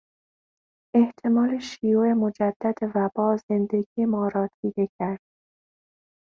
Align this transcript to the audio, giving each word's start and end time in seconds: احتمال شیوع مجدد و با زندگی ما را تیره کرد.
احتمال 0.95 1.59
شیوع 1.59 2.13
مجدد 2.13 2.73
و 2.95 3.09
با 3.15 3.37
زندگی 3.49 4.05
ما 4.07 4.27
را 4.27 4.49
تیره 4.61 4.89
کرد. 4.99 5.19